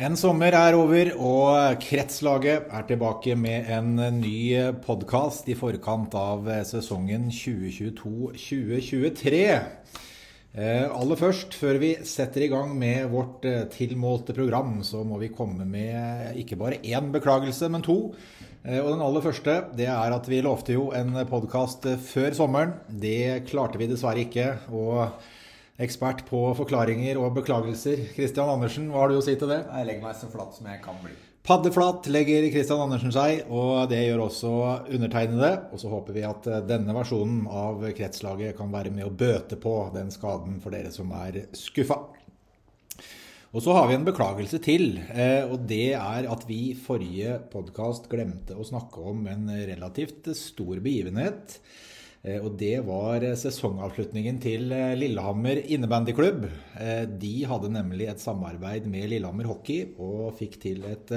[0.00, 6.48] En sommer er over, og Kretslaget er tilbake med en ny podkast i forkant av
[6.64, 9.60] sesongen 2022-2023.
[10.56, 15.20] Eh, aller først, før vi setter i gang med vårt eh, tilmålte program, så må
[15.20, 18.16] vi komme med ikke bare én beklagelse, men to.
[18.64, 22.72] Eh, og den aller første det er at vi lovte jo en podkast før sommeren.
[22.88, 24.64] Det klarte vi dessverre ikke.
[24.72, 25.12] og
[25.80, 28.06] ekspert på forklaringer og beklagelser.
[28.16, 29.62] Kristian Andersen, hva har du å si til det?
[29.64, 31.16] Jeg legger meg så flatt som jeg kan bli.
[31.40, 34.52] Paddeflatt legger Kristian Andersen seg, og det gjør også
[34.92, 35.50] undertegnede.
[35.72, 39.74] Og så håper vi at denne versjonen av Kretslaget kan være med å bøte på
[39.96, 42.02] den skaden for dere som er skuffa.
[43.50, 47.40] Og så har vi en beklagelse til, eh, og det er at vi i forrige
[47.50, 51.56] podkast glemte å snakke om en relativt stor begivenhet.
[52.20, 56.44] Eh, og det var eh, sesongavslutningen til eh, Lillehammer innebandyklubb.
[57.20, 61.12] De hadde nemlig et samarbeid med Lillehammer Hockey og fikk til et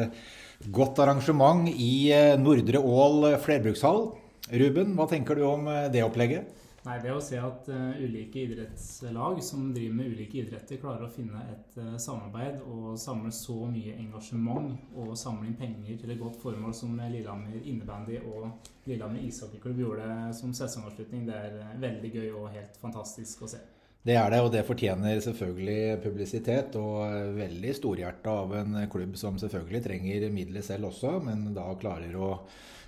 [0.73, 4.09] godt arrangement i Nordre Ål flerbrukshall.
[4.51, 6.51] Ruben, hva tenker du om det opplegget?
[6.83, 11.11] Nei, Det å se at uh, ulike idrettslag som driver med ulike idretter, klarer å
[11.11, 16.19] finne et uh, samarbeid og samle så mye engasjement og samle inn penger til et
[16.19, 22.11] godt formål som Lillehammer innebandy og Lillehammer ishockeyklubb gjorde som sesongavslutning, det er uh, veldig
[22.17, 23.63] gøy og helt fantastisk å se.
[24.03, 26.75] Det er det, og det fortjener selvfølgelig publisitet.
[26.75, 32.19] Og veldig storhjerta av en klubb som selvfølgelig trenger midler selv også, men da klarer
[32.19, 32.33] å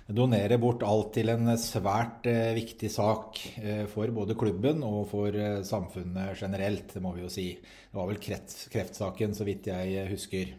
[0.06, 5.34] donere bort alt til en svært eh, viktig sak eh, for både klubben og for
[5.34, 7.48] eh, samfunnet generelt, det må vi jo si.
[7.58, 10.54] Det var vel kreft, kreftsaken, så vidt jeg husker.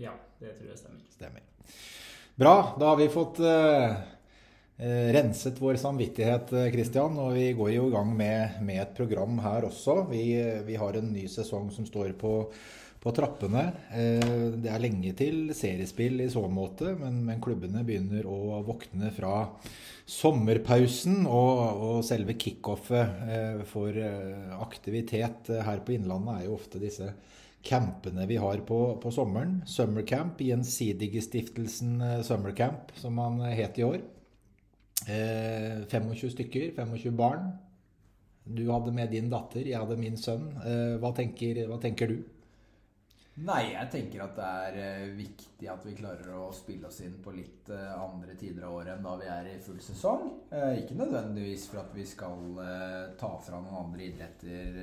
[0.00, 1.04] Ja, det tror jeg stemmer.
[1.12, 1.44] Stemmer.
[2.40, 2.56] Bra.
[2.80, 3.42] Da har vi fått
[4.80, 7.18] renset vår samvittighet, Kristian.
[7.20, 10.06] Og vi går jo i gang med, med et program her også.
[10.08, 10.22] Vi,
[10.64, 12.32] vi, har en ny sesong som står på
[13.00, 13.62] på trappene.
[13.96, 19.08] Eh, det er lenge til seriespill i så måte, men, men klubbene begynner å våkne
[19.16, 19.46] fra
[20.10, 21.24] sommerpausen.
[21.24, 27.08] Og, og selve kickoffet eh, for eh, aktivitet her på Innlandet er jo ofte disse
[27.64, 29.60] campene vi har på, på sommeren.
[29.68, 34.00] Summercamp, Gjensidigestiftelsen Summercamp, som man het i år.
[35.00, 37.46] 25 stykker, 25 barn.
[38.44, 40.44] Du hadde med din datter, jeg hadde min sønn.
[41.00, 42.18] Hva tenker, hva tenker du?
[43.40, 47.14] Nei, jeg tenker at det er uh, viktig at vi klarer å spille oss inn
[47.24, 50.26] på litt uh, andre tider av året enn da vi er i full sesong.
[50.52, 52.60] Uh, ikke nødvendigvis for at vi skal
[53.20, 54.76] ta fra noen andre idretter,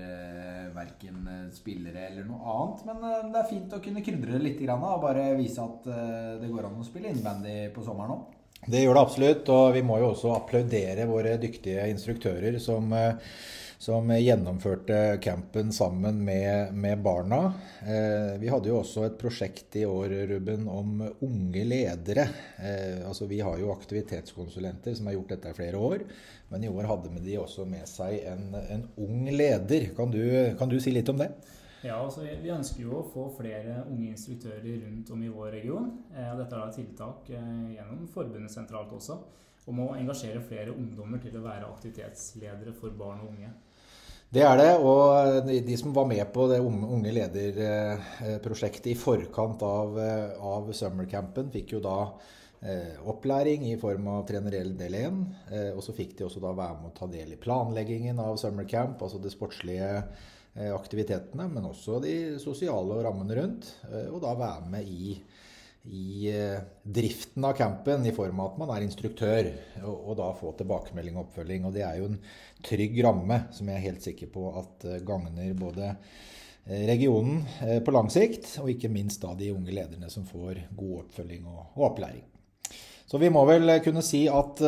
[0.73, 5.03] verken spillere eller noe annet, men det er fint å kunne krydre det litt og
[5.03, 5.85] bare vise at
[6.41, 8.33] det går an å spille innebandy på sommeren òg.
[8.65, 12.89] Det gjør det absolutt, og vi må jo også applaudere våre dyktige instruktører som
[13.77, 17.53] som gjennomførte campen sammen med, med barna.
[17.81, 22.25] Eh, vi hadde jo også et prosjekt i år Ruben, om unge ledere.
[22.57, 26.07] Eh, altså Vi har jo aktivitetskonsulenter som har gjort dette i flere år.
[26.49, 29.91] Men i år hadde de også med seg en, en ung leder.
[29.95, 30.23] Kan du,
[30.57, 31.29] kan du si litt om det?
[31.85, 35.91] Ja, altså Vi ønsker jo å få flere unge instruktører rundt om i vår region.
[36.15, 39.19] Eh, dette er tiltak eh, gjennom forbundet sentralt også,
[39.69, 43.51] om å engasjere flere ungdommer til å være aktivitetsledere for barn og unge.
[44.27, 44.71] Det er det.
[44.83, 49.95] Og de som var med på det unge lederprosjektet i forkant av,
[50.43, 51.99] av summercampen, fikk jo da
[52.59, 55.21] eh, opplæring i form av trenerell del 1.
[55.47, 58.35] Eh, og så fikk de også da være med å ta del i planleggingen av
[58.41, 63.71] summercamp, altså de sportslige eh, aktivitetene, men også de sosiale rammene rundt.
[64.11, 65.15] Og da være med i
[65.91, 69.49] i eh, driften av campen i form av at man er instruktør,
[69.83, 71.67] og, og, da få tilbakemelding og oppfølging.
[71.67, 72.19] Og det er jo en
[72.65, 77.43] trygg ramme som jeg er helt sikker på at eh, gagner både eh, regionen
[77.85, 81.63] på lang sikt, og ikke minst da de unge lederne som får god oppfølging og,
[81.77, 82.25] og opplæring.
[83.07, 84.59] Så vi må vel kunne si at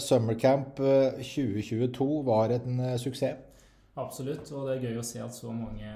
[0.00, 3.51] Summercamp 2022 var en suksess.
[4.00, 5.90] Absolutt, og det er gøy å se at så mange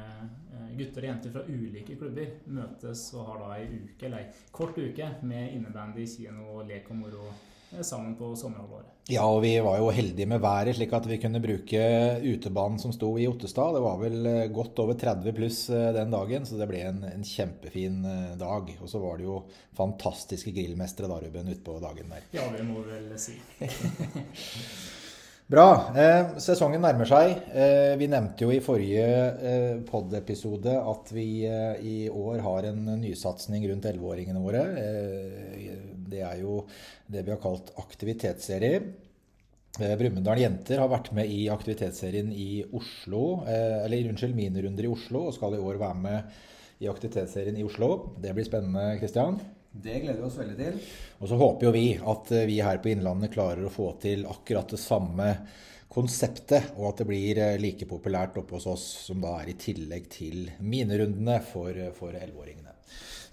[0.76, 4.78] gutter og jenter fra ulike klubber møtes og har da ei uke, eller ei kort
[4.78, 8.92] uke med innebandy, kino, lek og moro eh, sammen på sommerhalvåret.
[9.12, 11.82] Ja, og vi var jo heldige med været, slik at vi kunne bruke
[12.26, 13.76] utebanen som sto i Ottestad.
[13.78, 17.00] Det var vel eh, godt over 30 pluss eh, den dagen, så det ble en,
[17.08, 18.02] en kjempefin
[18.40, 18.74] dag.
[18.80, 19.40] Og så var det jo
[19.78, 22.28] fantastiske grillmestere da, Ruben, utpå dagen der.
[22.36, 23.38] Ja, det må vi vel si.
[25.46, 25.94] Bra.
[25.94, 27.36] Eh, sesongen nærmer seg.
[27.54, 29.04] Eh, vi nevnte jo i forrige
[29.46, 34.64] eh, pod-episode at vi eh, i år har en nysatsing rundt 11-åringene våre.
[34.82, 35.68] Eh,
[36.10, 36.64] det er jo
[37.06, 38.80] det vi har kalt aktivitetsserie.
[39.78, 45.28] Eh, Brumunddal Jenter har vært med i aktivitetsserien i Oslo, eller unnskyld, minirunder i Oslo,
[45.28, 46.42] og skal i år være med
[46.82, 48.16] i aktivitetsserien i Oslo.
[48.18, 49.38] Det blir spennende, Kristian.
[49.82, 50.76] Det gleder vi oss veldig til.
[51.20, 54.24] Og så håper jo vi at eh, vi her på Innlandet klarer å få til
[54.28, 55.32] akkurat det samme
[55.92, 59.58] konseptet, og at det blir eh, like populært oppe hos oss som da er i
[59.60, 62.72] tillegg til minerundene for, eh, for 11-åringene.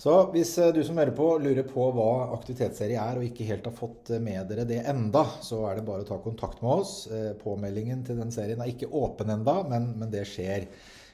[0.03, 3.75] Så hvis du som hører på lurer på hva aktivitetsserie er og ikke helt har
[3.77, 6.95] fått med dere det enda, så er det bare å ta kontakt med oss.
[7.39, 10.67] Påmeldingen til den serien er ikke åpen enda, men, men det skjer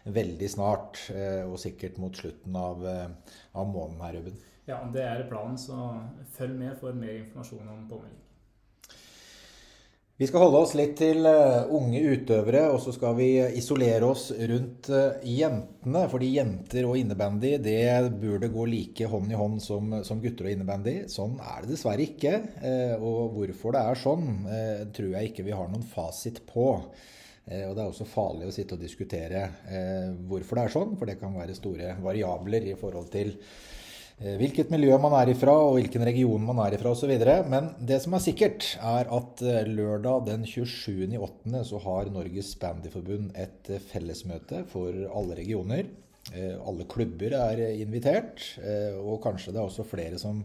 [0.10, 1.04] veldig snart.
[1.46, 4.42] Og sikkert mot slutten av, av måneden her, Ruben.
[4.70, 5.76] Ja, det er planen, så
[6.36, 8.20] følg med for mer informasjon om påmelding.
[10.20, 14.28] Vi skal holde oss litt til eh, unge utøvere, og så skal vi isolere oss
[14.36, 16.04] rundt eh, jentene.
[16.12, 20.54] Fordi jenter og innebandy det burde gå like hånd i hånd som, som gutter og
[20.54, 20.98] innebandy.
[21.10, 22.36] Sånn er det dessverre ikke.
[22.60, 24.30] Eh, og hvorfor det er sånn,
[25.00, 26.68] tror jeg ikke vi har noen fasit på.
[27.50, 29.40] Og det er også farlig å sitte og diskutere
[30.30, 33.32] hvorfor det er sånn, for det kan være store variabler i forhold til
[34.20, 37.14] hvilket miljø man er ifra og hvilken region man er ifra osv.
[37.52, 41.62] Men det som er sikkert, er at eh, lørdag den 27.8.
[41.70, 45.88] så har Norges Bandyforbund et eh, fellesmøte for alle regioner.
[46.30, 48.44] Alle klubber er invitert,
[49.02, 50.44] og kanskje det er også flere som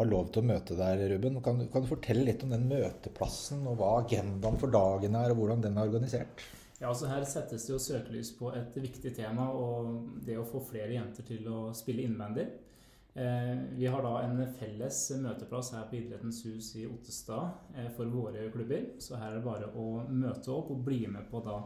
[0.00, 1.36] har lov til å møte der, Ruben.
[1.44, 5.42] Kan, kan, du fortelle litt om den møteplassen, og hva agendaen for dagen er, og
[5.42, 6.44] hvordan den er organisert?
[6.80, 10.62] Ja, altså Her settes det jo søkelys på et viktig tema, og det å få
[10.64, 12.48] flere jenter til å spille innbandy.
[13.14, 18.10] Eh, vi har da en felles møteplass her på Idrettens hus i Ottestad eh, for
[18.12, 18.84] våre klubber.
[19.02, 21.56] Så her er det bare å møte opp og bli med på da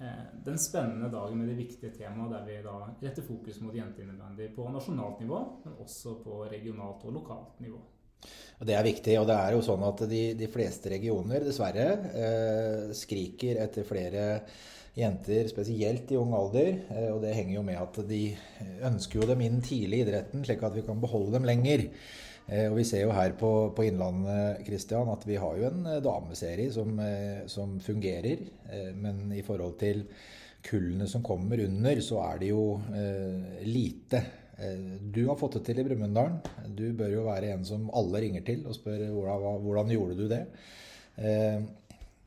[0.00, 4.48] eh, den spennende dagen med det viktige temaet der vi da retter fokus mot jenteinnebandy
[4.56, 7.82] på nasjonalt nivå, men også på regionalt og lokalt nivå.
[8.62, 9.18] Og Det er viktig.
[9.20, 14.22] og det er jo sånn at De, de fleste regioner dessverre skriker etter flere
[14.98, 16.70] jenter, spesielt i ung alder.
[16.90, 18.20] Eh, og det henger jo med at de
[18.86, 21.88] ønsker jo dem inn tidlig i idretten, slik at vi kan beholde dem lenger.
[22.46, 25.90] Eh, og vi ser jo her på, på Innlandet Christian, at vi har jo en
[25.90, 26.94] eh, dameserie som,
[27.50, 28.46] som fungerer.
[29.00, 30.06] Men i forhold til
[30.64, 32.64] kullene som kommer under, så er det jo
[33.66, 34.22] lite.
[35.12, 36.38] Du har fått det til i Brumunddal.
[36.72, 40.24] Du bør jo være en som alle ringer til og spør hvordan, hvordan gjorde du
[40.30, 40.40] det.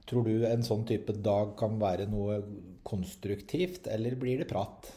[0.07, 2.39] Tror du en sånn type dag kan være noe
[2.87, 4.87] konstruktivt, eller blir det prat?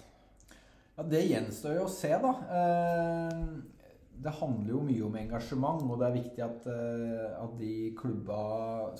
[0.95, 2.33] Ja, Det gjenstår jo å se, da.
[2.61, 3.41] Eh,
[4.21, 8.41] det handler jo mye om engasjement, og det er viktig at, eh, at de klubba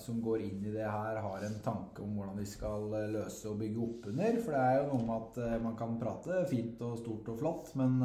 [0.01, 3.47] som går inn i det her, har en tanke om hvordan de skal eh, løse
[3.47, 4.39] og bygge opp under.
[4.41, 7.75] For det er jo noe med at man kan prate fint og stort og flott,
[7.79, 8.01] men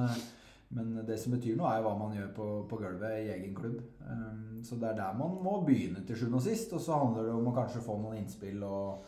[0.74, 3.76] men det som betyr noe, er hva man gjør på, på gulvet i egen klubb.
[4.02, 6.74] Um, så det er der man må begynne til sjuende og sist.
[6.74, 9.06] Og så handler det om å kanskje få noen innspill og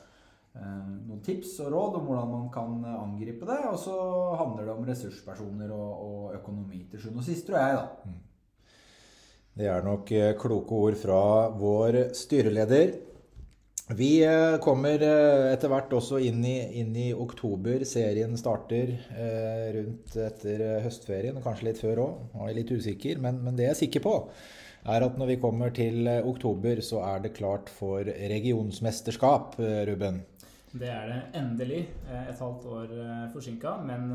[0.54, 3.58] um, noen tips og råd om hvordan man kan angripe det.
[3.72, 3.98] Og så
[4.38, 8.06] handler det om ressurspersoner og, og økonomi til sjuende og sist, tror jeg, da.
[8.06, 8.24] Mm.
[9.58, 11.20] Det er nok eh, kloke ord fra
[11.58, 12.92] vår styreleder.
[13.96, 17.80] Vi eh, kommer eh, etter hvert også inn i, inn i oktober.
[17.88, 22.18] Serien starter eh, rundt etter høstferien, kanskje litt før òg.
[22.34, 24.12] Jeg er litt usikker, men, men, det jeg er sikker på,
[24.92, 29.56] er at når vi kommer til oktober, så er det klart for regionsmesterskap,
[29.88, 30.20] Ruben.
[30.68, 31.80] Det er det endelig.
[32.12, 32.92] Et halvt år
[33.32, 34.12] forsinka, men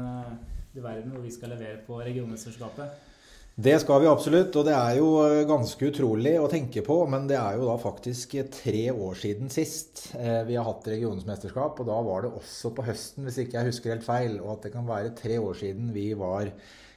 [0.74, 3.13] du verden hvor vi skal levere på regionmesterskapet.
[3.56, 6.96] Det skal vi absolutt, og det er jo eh, ganske utrolig å tenke på.
[7.06, 11.78] Men det er jo da faktisk tre år siden sist eh, vi har hatt regionsmesterskap.
[11.78, 14.40] Og da var det også på høsten, hvis ikke jeg husker helt feil.
[14.42, 16.50] Og at det kan være tre år siden vi var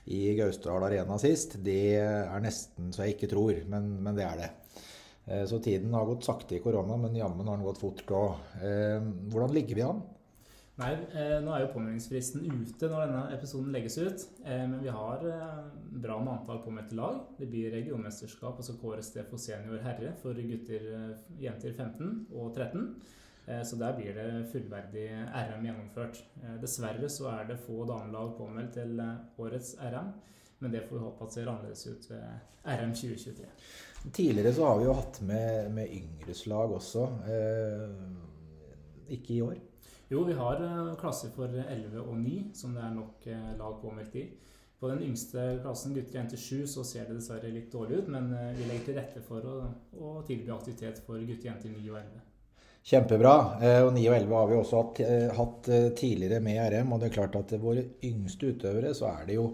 [0.06, 3.60] i Gausdal Arena sist, det er nesten så jeg ikke tror.
[3.68, 4.50] Men, men det er det.
[5.28, 8.40] Eh, så tiden har gått sakte i korona, men jammen har den gått fort òg.
[9.28, 10.06] Hvordan ligger vi an?
[10.76, 14.24] Nei, eh, nå er jo påmeldingsfristen ute når denne episoden legges ut.
[14.44, 15.60] Eh, men vi har eh,
[16.02, 17.22] bra med antall påmeldte lag.
[17.38, 22.26] Det blir regionmesterskap, og så kåres det for senior herre for gutter, eh, jenter 15
[22.28, 22.90] og 13.
[23.46, 25.06] Eh, så der blir det fullverdig
[25.48, 26.20] RM gjennomført.
[26.42, 29.00] Eh, dessverre så er det få damelag påmeldt til
[29.40, 30.10] årets RM.
[30.60, 33.48] Men det får vi håpe at ser annerledes ut ved RM 2023.
[34.12, 37.08] Tidligere så har vi jo hatt med, med yngreslag også.
[39.08, 39.56] ikke i år.
[40.08, 43.78] Jo, vi har eh, klasser for 11 og 9 som det er nok eh, lag
[43.82, 44.28] påmeldt i.
[44.78, 48.28] På den yngste klassen, gutter jenter 7, så ser det dessverre litt dårlig ut, men
[48.36, 49.56] eh, vi legger til rette for å,
[49.98, 52.22] å tilby aktivitet for gutter jenter 9 og 11.
[52.86, 53.32] Kjempebra.
[53.82, 54.98] Og 9 og 11 har vi også hatt,
[55.34, 56.92] hatt tidligere med RM.
[56.94, 59.48] Og det er klart at våre yngste utøvere så er det jo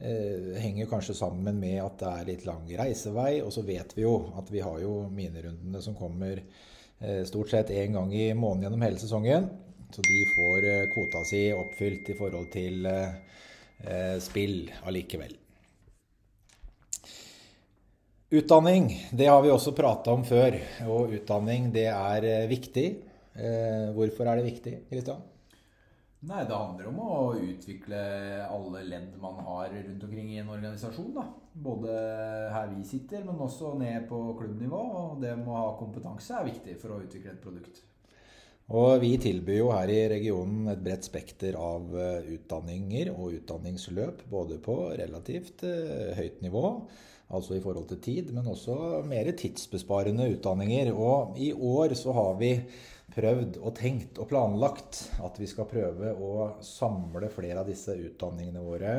[0.00, 3.42] henger kanskje sammen med at det er litt lang reisevei.
[3.44, 6.40] Og så vet vi jo at vi har jo minerundene som kommer
[7.28, 9.50] stort sett én gang i måneden gjennom hele sesongen.
[9.92, 13.16] Så de får eh, kvota si oppfylt i forhold til eh,
[13.84, 15.34] eh, spill allikevel.
[18.32, 20.56] Utdanning, det har vi også prata om før.
[20.88, 22.86] Og utdanning, det er viktig.
[23.92, 25.20] Hvorfor er det viktig, Kristian?
[26.24, 28.00] Nei, Det handler om å utvikle
[28.46, 31.12] alle ledd man har rundt omkring i en organisasjon.
[31.12, 31.26] da.
[31.52, 31.92] Både
[32.56, 34.80] her vi sitter, men også ned på klubbnivå.
[35.02, 37.84] Og det med å ha kompetanse er viktig for å utvikle et produkt.
[38.72, 44.22] Og vi tilbyr jo her i regionen et bredt spekter av utdanninger og utdanningsløp.
[44.32, 45.64] Både på relativt
[46.16, 46.62] høyt nivå
[47.32, 50.92] altså i forhold til tid, men også mer tidsbesparende utdanninger.
[50.92, 52.54] Og i år så har vi
[53.12, 58.62] prøvd og tenkt og planlagt at vi skal prøve å samle flere av disse utdanningene
[58.64, 58.94] våre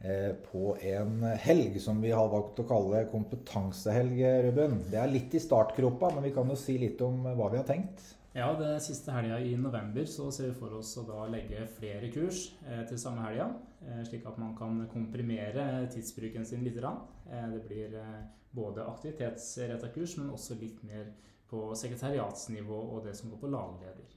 [0.00, 4.80] eh, på en helg som vi har valgt å kalle kompetansehelg, Ruben.
[4.90, 7.68] Det er litt i startgropa, men vi kan jo si litt om hva vi har
[7.68, 8.15] tenkt.
[8.36, 12.10] Ja, det siste helga i november så ser vi for oss å da legge flere
[12.12, 13.46] kurs eh, til samme helga.
[13.86, 16.76] Eh, slik at man kan komprimere tidsbruken sin litt.
[16.76, 18.18] Eh, det blir eh,
[18.52, 21.08] både aktivitetsretta kurs, men også litt mer
[21.48, 24.12] på sekretariatsnivå og det som går på lagleder.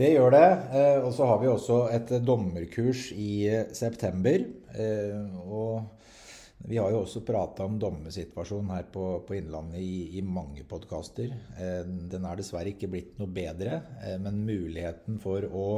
[0.00, 0.50] Det gjør det.
[1.04, 3.46] Og så har vi også et dommerkurs i
[3.76, 4.46] september.
[5.44, 5.84] og
[6.68, 11.30] vi har jo også prata om dommersituasjonen her på, på Innlandet i, i mange podkaster.
[11.56, 15.68] Eh, den er dessverre ikke blitt noe bedre, eh, men muligheten for å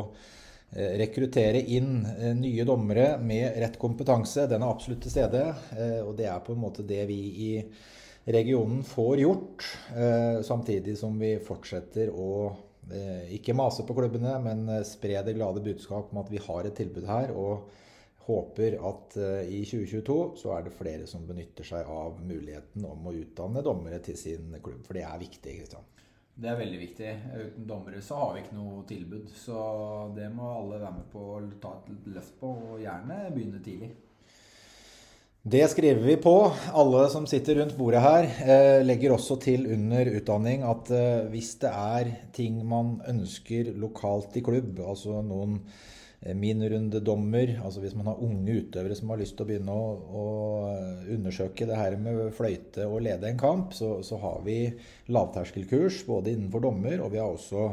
[0.75, 2.03] eh, rekruttere inn
[2.41, 5.45] nye dommere med rett kompetanse, den er absolutt til stede.
[6.03, 7.53] Og det er på en måte det vi i
[8.33, 9.65] regionen får gjort,
[10.47, 12.29] samtidig som vi fortsetter å
[13.35, 17.09] ikke mase på klubbene, men spre det glade budskap om at vi har et tilbud
[17.09, 17.35] her.
[17.35, 17.82] og
[18.26, 23.09] håper at eh, i 2022 så er det flere som benytter seg av muligheten om
[23.09, 24.85] å utdanne dommere til sin klubb.
[24.87, 25.57] For det er viktig.
[25.59, 25.88] Kristian.
[26.33, 27.11] Det er veldig viktig.
[27.35, 29.29] Uten dommere så har vi ikke noe tilbud.
[29.37, 29.59] Så
[30.17, 33.93] det må alle være med på å ta et løft på, og gjerne begynne tidlig.
[35.43, 36.37] Det skriver vi på.
[36.79, 41.57] Alle som sitter rundt bordet her, eh, legger også til under utdanning at eh, hvis
[41.64, 45.59] det er ting man ønsker lokalt i klubb, altså noen
[46.23, 47.57] Eh, minrundedommer.
[47.64, 49.88] Altså hvis man har unge utøvere som har lyst til å begynne å,
[50.23, 50.26] å
[51.11, 54.61] undersøke det her med fløyte og lede en kamp, så, så, har vi
[55.11, 57.67] lavterskelkurs både innenfor dommer, og vi har også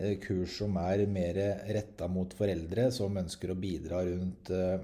[0.00, 1.38] eh, kurs som er mer
[1.78, 4.76] retta mot foreldre som ønsker å bidra rundt eh,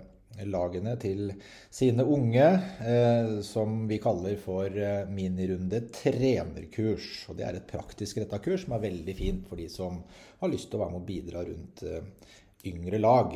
[0.48, 1.32] lagene til
[1.74, 2.46] sine unge,
[2.86, 7.26] eh, som vi kaller for eh, minirunde trenerkurs.
[7.28, 10.00] Og det er et praktisk retta kurs som er veldig fint for de som
[10.40, 12.30] har lyst til å være med og bidra rundt eh,
[12.66, 13.34] yngre lag.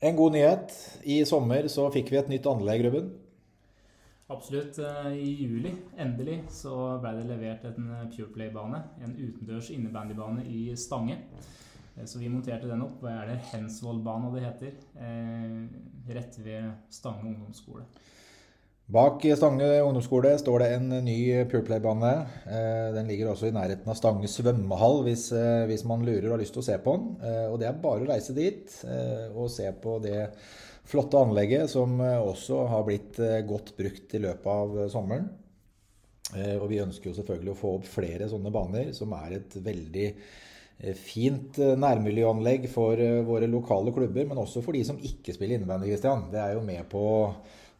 [0.00, 0.76] En god nyhet.
[1.04, 3.10] I sommer så fikk vi et nytt anlegg, Ruben.
[4.30, 4.78] Absolutt.
[4.78, 8.80] Eh, I juli, endelig, så ble det levert en eh, Pureplay-bane.
[9.04, 11.18] En utendørs innebandybane i Stange.
[11.96, 13.00] Eh, så vi monterte den opp.
[13.02, 13.40] Hva er det?
[13.50, 14.78] Hensvollbana det heter.
[16.14, 17.84] Rett ved Stange ungdomsskole.
[18.90, 22.10] Bak Stange ungdomsskole står det en ny Pureplay-bane.
[22.50, 26.34] Eh, den ligger også i nærheten av Stange svømmehall hvis, eh, hvis, man lurer og
[26.34, 27.12] har lyst til å se på den.
[27.22, 28.74] Eh, og det er bare å reise dit
[29.30, 30.24] og se på det
[30.90, 35.28] flotte anlegget som også har blitt godt brukt i løpet av sommeren.
[36.58, 40.08] Og vi ønsker jo selvfølgelig å få opp flere sånne baner, som er et veldig
[40.98, 46.26] fint nærmiljøanlegg for våre lokale klubber, men også for de som ikke spiller innebandy, Christian.
[46.32, 47.04] Det er jo med på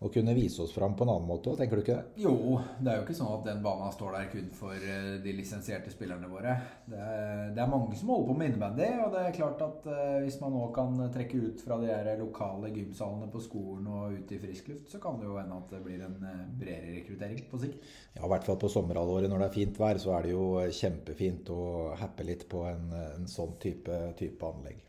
[0.00, 2.23] å kunne vise oss fram på en annen måte tenker du ikke det?
[2.23, 2.33] Jo,
[2.80, 5.92] det er jo ikke sånn at den banen står der kun for eh, de lisensierte
[5.92, 6.54] spillerne våre.
[6.88, 9.88] Det er, det er mange som holder på med innebandy, og det er klart at
[9.90, 14.16] uh, hvis man nå kan trekke ut fra de her lokale gymsalene på skolen og
[14.16, 16.97] ut i frisk luft, så kan det jo hende at det blir en uh, bredere
[16.97, 17.90] rekruttering på sikt.
[18.16, 20.47] Ja, i hvert fall på sommerhalvåret når det er fint vær, så er det jo
[20.80, 21.62] kjempefint å
[22.00, 22.88] happe litt på en,
[23.21, 24.80] en sånn type, type anlegg.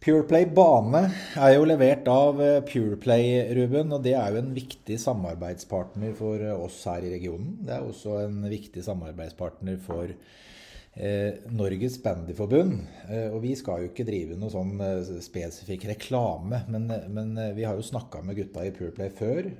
[0.00, 1.02] Pureplay bane
[1.36, 3.90] er jo levert av eh, Pureplay, Ruben.
[3.92, 7.58] Og det er jo en viktig samarbeidspartner for eh, oss her i regionen.
[7.66, 12.78] Det er også en viktig samarbeidspartner for eh, Norges Bandyforbund.
[13.10, 17.52] Eh, og vi skal jo ikke drive noe sånn eh, spesifikk reklame, men, men eh,
[17.58, 19.50] vi har jo snakka med gutta i Pureplay før.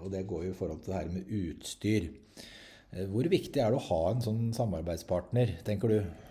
[0.00, 2.08] og det går jo i forhold til det her med utstyr.
[3.12, 6.27] hvor viktig er det å ha en sånn samarbeidspartner, tenker du?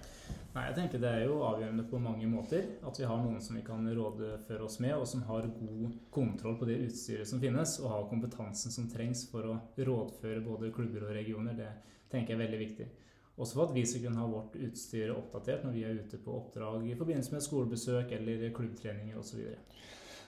[0.58, 3.60] Nei, jeg tenker Det er jo avgjørende på mange måter at vi har noen som
[3.60, 7.76] vi kan rådføre oss med, og som har god kontroll på det utstyret som finnes,
[7.84, 11.54] og har kompetansen som trengs for å rådføre både klubber og regioner.
[11.60, 11.70] Det
[12.10, 12.90] tenker jeg er veldig viktig.
[13.38, 16.34] Også for at vi skal kunne ha vårt utstyr oppdatert når vi er ute på
[16.40, 19.44] oppdrag i forbindelse med skolebesøk eller klubbtreninger osv.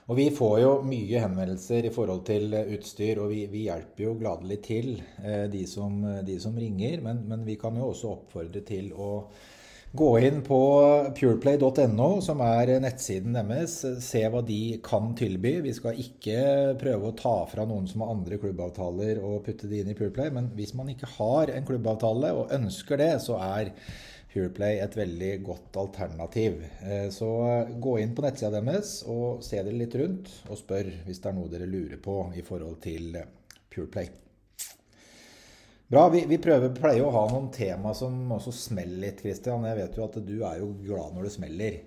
[0.06, 4.18] Og Vi får jo mye henvendelser i forhold til utstyr, og vi, vi hjelper jo
[4.18, 4.92] gladelig til
[5.24, 7.02] eh, de, som, de som ringer.
[7.02, 9.10] Men, men, vi kan jo også oppfordre til å
[9.92, 10.56] Gå inn på
[11.18, 13.72] pureplay.no, som er nettsiden deres.
[14.06, 15.56] Se hva de kan tilby.
[15.64, 19.82] Vi skal ikke prøve å ta fra noen som har andre klubbavtaler og putte de
[19.82, 23.74] inn i Pureplay, men hvis man ikke har en klubbavtale og ønsker det, så er
[24.30, 26.62] Pureplay et veldig godt alternativ.
[26.86, 27.34] Eh, så
[27.82, 31.40] gå inn på nettsida deres og se dere litt rundt, og spør hvis det er
[31.42, 33.24] noe dere lurer på i forhold til
[33.74, 34.29] Pureplay.
[35.90, 36.04] Bra.
[36.08, 39.64] Vi, vi prøver, pleier å ha noen tema som også smeller litt, Christian.
[39.66, 41.78] Jeg vet jo at du er jo glad når det smeller.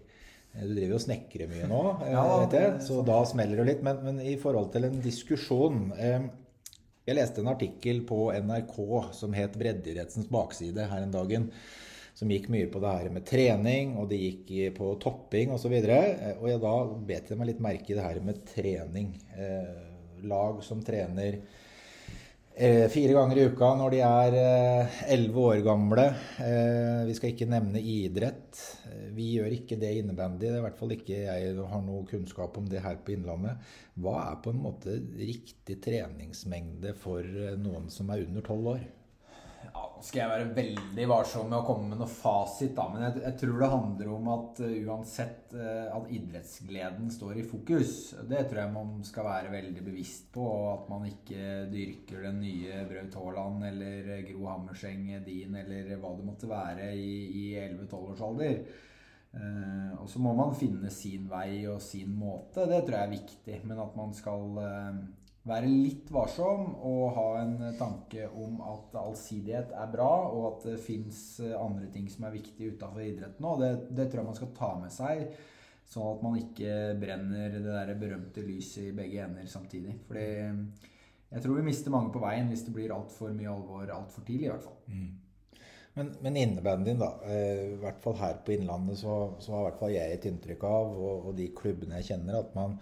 [0.51, 3.61] Eh, du driver jo og snekrer mye nå, eh, ja, vet jeg, så da smeller
[3.61, 3.85] det litt.
[3.87, 6.27] Men, men, i forhold til en diskusjon eh,
[7.07, 8.75] Jeg leste en artikkel på NRK
[9.15, 11.49] som het 'Breddeidrettens bakside' her en dagen.
[12.15, 15.79] Som gikk mye på det her med trening, og det gikk på topping osv.
[15.79, 16.75] Og, så og jeg da
[17.07, 19.15] bet jeg meg litt merke i det her med trening.
[20.23, 21.62] lag som trener Eh,
[22.53, 26.05] fire ganger i uka når de er eh, elleve år gamle.
[26.37, 28.59] Eh, vi skal ikke nevne idrett.
[29.17, 30.45] Vi gjør ikke det innebandy.
[30.45, 33.57] Det er i hvert fall ikke jeg har noe kunnskap om det her på Innlandet.
[33.97, 37.25] Hva er på en måte riktig treningsmengde for
[37.57, 38.85] noen som er under tolv år?
[39.73, 42.83] Ja, nå skal jeg være veldig varsom med å komme med noe fasit, da.
[42.93, 47.45] Men jeg, jeg tror det handler om at uh, uansett uh, at idrettsgleden står i
[47.47, 47.95] fokus.
[48.29, 50.45] Det tror jeg man skal være veldig bevisst på.
[50.45, 56.13] Og at man ikke dyrker den nye Braut Haaland eller Gro Hammerseng din eller hva
[56.19, 57.11] det måtte være i,
[57.41, 58.61] i 11-12-årsalder.
[59.33, 62.69] Uh, og så må man finne sin vei og sin måte.
[62.69, 63.59] Det tror jeg er viktig.
[63.65, 64.61] Men at man skal
[65.47, 70.77] være litt varsom og ha en tanke om at allsidighet er bra, og at det
[70.83, 73.63] fins eh, andre ting som er viktige utafor idretten òg.
[73.63, 75.25] Det, det, tror jeg man skal ta med seg,
[75.93, 79.97] sånn at man ikke brenner det der berømte lyset i begge ender samtidig.
[80.07, 80.29] Fordi
[81.33, 84.47] jeg tror vi mister mange på veien hvis det blir altfor mye alvor altfor tidlig,
[84.47, 84.79] i hvert fall.
[84.87, 85.11] Mm.
[85.93, 87.11] Men, men innebandyen, da.
[87.29, 90.65] Eh, I hvert fall her på Innlandet så, så har hvert fall jeg et inntrykk
[90.65, 92.79] av, og, og de klubbene jeg kjenner, at man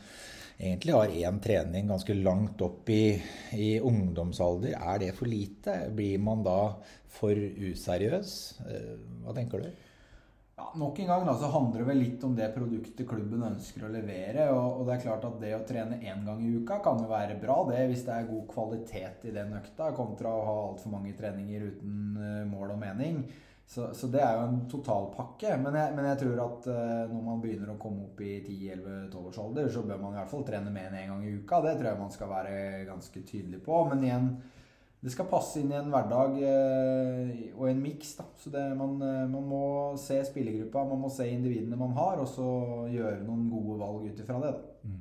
[0.61, 3.17] egentlig har én trening ganske langt opp i,
[3.57, 4.77] i, ungdomsalder.
[4.79, 5.75] Er det for lite?
[5.97, 6.59] Blir man da
[7.11, 8.35] for useriøs?
[8.69, 8.93] Eh,
[9.25, 9.90] hva tenker du?
[10.61, 13.87] Ja, nok en gang da, så handler det vel litt om det produktet klubben ønsker
[13.87, 14.43] å levere.
[14.53, 17.07] Og, og det er klart at det å trene én gang i uka kan jo
[17.09, 20.93] være bra det hvis det er god kvalitet i den økta, kontra å ha altfor
[20.93, 23.23] mange treninger uten uh, mål og mening.
[23.65, 25.57] Så, så, det er jo en totalpakke.
[25.63, 29.19] Men jeg, men jeg tror at uh, når man begynner å komme opp i 10-11-12
[29.31, 31.35] års alder, så bør man i hvert fall trene mer enn én en gang i
[31.41, 31.63] uka.
[31.65, 32.55] Det tror jeg man skal være
[32.91, 33.81] ganske tydelig på.
[33.89, 34.33] Men igjen,
[35.01, 38.11] det skal passe inn i en hverdag uh, og en miks.
[38.37, 39.63] Så det, man, uh, man, må
[39.97, 42.49] se spillergruppa, man må se individene man har, og så
[42.91, 44.53] gjøre noen gode valg ut ifra det.
[44.85, 44.99] Mm.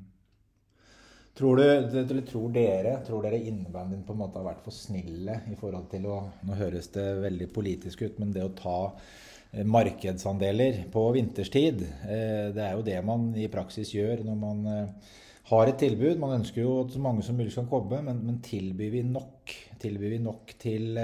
[1.40, 5.38] Tror, du, eller tror dere tror dere innebandyen på en måte har vært for snille
[5.48, 9.64] i forhold til å Nå høres det veldig politisk ut, men det å ta eh,
[9.64, 15.16] markedsandeler på vinterstid, eh, det er jo det man i praksis gjør når man eh,
[15.52, 16.20] har et tilbud.
[16.20, 19.56] Man ønsker jo at så mange som mulig skal komme, men, men tilbyr vi nok?
[19.80, 20.98] Tilbyr vi nok til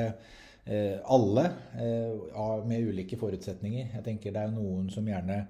[0.66, 1.44] alle
[2.66, 3.92] med ulike forutsetninger?
[3.94, 5.44] Jeg tenker det er noen som gjerne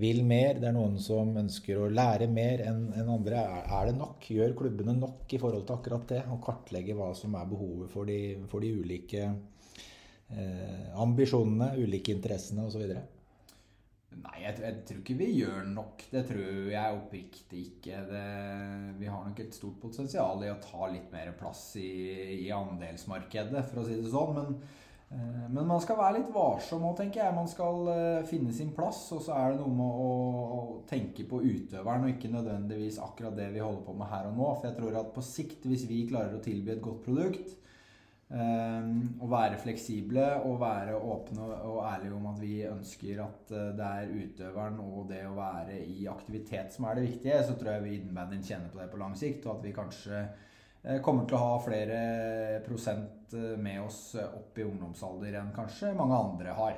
[0.00, 0.60] vil mer.
[0.60, 3.42] Det er noen som ønsker å lære mer enn andre.
[3.64, 4.28] Er det nok?
[4.32, 6.22] Gjør klubbene nok i forhold til akkurat det?
[6.28, 12.66] Å kartlegge hva som er behovet for de, for de ulike eh, ambisjonene, ulike interessene
[12.68, 12.84] osv.?
[14.16, 16.06] Nei, jeg, jeg, tror ikke vi gjør nok.
[16.12, 18.00] Det tror jeg oppriktig ikke.
[18.08, 18.24] Det,
[19.00, 21.90] vi har nok et stort potensial i å ta litt mer plass i,
[22.46, 24.38] i andelsmarkedet, for å si det sånn.
[24.38, 24.58] Men
[25.10, 27.34] Eh, men man skal være litt varsom òg, tenker jeg.
[27.36, 29.04] Man skal eh, finne sin plass.
[29.14, 30.08] Og så er det noe med å,
[30.56, 34.40] å, tenke på utøveren, og ikke nødvendigvis akkurat det vi holder på med her og
[34.40, 34.50] nå.
[34.56, 37.54] For jeg tror at på sikt, hvis vi klarer å tilby et godt produkt,
[38.30, 38.90] um,
[39.22, 44.16] å være fleksible og være åpne og ærlige om at vi ønsker at det er
[44.16, 47.96] utøveren og det å være i aktivitet som er det viktige, så tror jeg vi
[48.00, 50.26] innbandyen kjenner på det på lang sikt, og at vi kanskje
[50.86, 52.00] Eh, kommer til å ha flere
[52.66, 56.76] prosent eh, med oss opp i ungdomsalder enn kanskje mange andre har.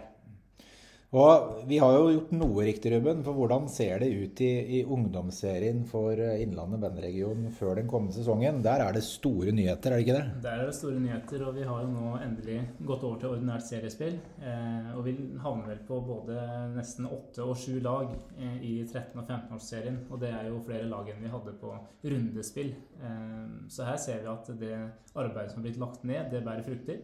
[1.16, 3.22] Og Vi har jo gjort noe riktig, Ruben.
[3.24, 8.12] For hvordan ser det ut i, i ungdomsserien for eh, Innlandet bandregion før den kommende
[8.18, 8.60] sesongen?
[8.64, 10.42] Der er det store nyheter, er det ikke det?
[10.44, 12.58] Der er det store nyheter, og vi har jo nå endelig
[12.90, 14.18] gått over til ordinært seriespill.
[14.42, 16.42] Eh, og vi havner vel på både
[16.74, 20.02] nesten åtte og sju lag eh, i 13- og 15-årsserien.
[20.12, 21.72] Og det er jo flere lag enn vi hadde på
[22.04, 22.74] rundespill.
[23.00, 23.40] Eh,
[23.72, 24.76] så her ser vi at det
[25.14, 27.00] arbeidet som har blitt lagt ned, det bærer frukter.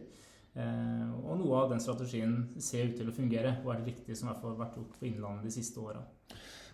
[0.55, 4.15] Eh, og noe av den strategien ser ut til å fungere, og er det riktige
[4.15, 6.03] som har vært gjort for Innlandet de siste åra.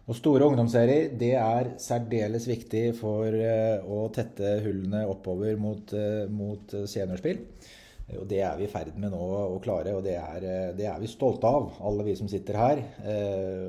[0.10, 6.30] Og Store ungdomsserier det er særdeles viktig for eh, å tette hullene oppover mot, eh,
[6.30, 7.42] mot seniorspill.
[8.20, 10.98] Og det er vi i ferd med nå å klare, og det er, det er,
[11.00, 12.82] vi stolte av, alle vi som sitter her.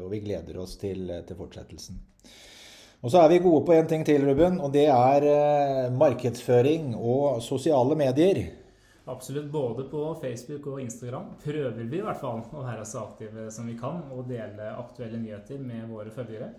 [0.03, 2.01] Og vi gleder oss til, til fortsettelsen.
[3.07, 7.39] Og så er vi gode på én ting til, Ruben, og det er markedsføring og
[7.47, 8.43] sosiale medier.
[9.05, 9.51] Absolutt.
[9.51, 13.67] Både på Facebook og Instagram prøver vi i hvert fall å være så aktive som
[13.67, 16.53] vi kan og dele aktuelle nyheter med våre følgere.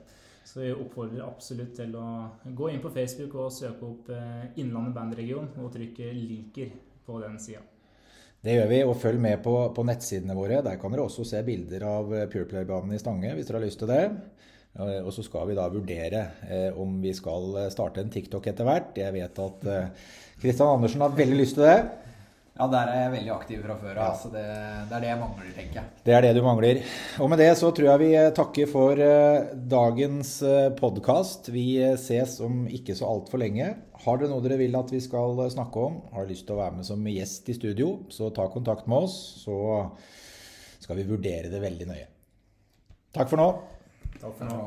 [0.43, 2.07] Så vi oppfordrer absolutt til å
[2.43, 6.73] gå inn på Facebook og søke opp eh, Innlandet bandregion og trykke 'liker'
[7.05, 7.63] på den sida.
[8.43, 10.59] Det gjør vi, og følg med på, på, nettsidene våre.
[10.65, 13.79] Der kan dere også se bilder av eh, Pureplay-banen i Stange hvis dere har lyst
[13.79, 14.03] til det.
[14.73, 18.95] Og så skal vi da vurdere eh, om vi skal starte en TikTok etter hvert.
[18.97, 19.67] Jeg vet at
[20.41, 22.02] Kristian eh, Andersen har veldig lyst til det.
[22.53, 24.03] Ja, der er jeg veldig aktiv fra før av.
[24.03, 24.17] Ja.
[24.21, 25.93] Så det, det, er det jeg mangler, tenker jeg.
[26.05, 26.81] Det er det du mangler.
[27.25, 31.49] Og med det så tror jeg vi eh, takker for uh, dagens eh, podkast.
[31.55, 31.65] Vi
[31.97, 33.71] ses om ikke så altfor lenge.
[34.05, 36.77] Har dere noe dere vil at vi skal snakke om, har lyst til å være
[36.77, 39.17] med som gjest i studio, så ta kontakt med oss.
[39.41, 39.57] Så
[40.83, 42.07] skal vi vurdere det veldig nøye.
[43.17, 43.49] Takk for nå.
[44.19, 44.63] Takk for nå.